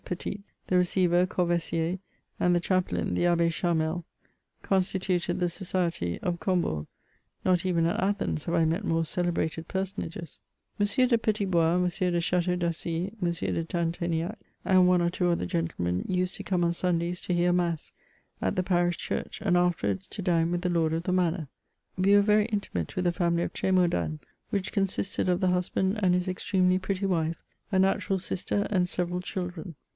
[0.03, 1.99] Petit, the receiver Corvaisier,
[2.37, 4.03] and the chaplain, the Abbe Channel,
[4.61, 6.87] constituted the society of Combourg.
[7.45, 10.39] Not even at Athens have I met more cele brated personages!
[10.79, 10.85] M.
[10.87, 11.87] de Petit Bois, M.
[11.87, 13.31] de Chiteau d'Assie, M.
[13.31, 14.35] de Tinteniac,
[14.65, 17.93] and one or two other gentlemen used to come on Sundays to hear mass,
[18.41, 21.47] at the Parish Church, and afterwards to dine with the Lord of the Manor.
[21.95, 26.13] We were very intimate with the family of Tr^maudan, which consisted of the husband and
[26.15, 27.41] his extremely pretty wife,
[27.71, 29.75] a natural sister and several children.